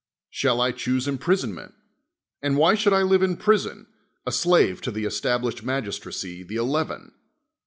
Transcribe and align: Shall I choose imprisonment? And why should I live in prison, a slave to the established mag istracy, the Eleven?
Shall 0.31 0.61
I 0.61 0.71
choose 0.71 1.07
imprisonment? 1.07 1.75
And 2.41 2.57
why 2.57 2.73
should 2.73 2.91
I 2.91 3.03
live 3.03 3.21
in 3.21 3.37
prison, 3.37 3.85
a 4.25 4.31
slave 4.31 4.81
to 4.81 4.89
the 4.89 5.05
established 5.05 5.61
mag 5.61 5.85
istracy, 5.85 6.41
the 6.43 6.55
Eleven? 6.55 7.11